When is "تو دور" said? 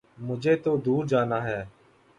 0.55-1.03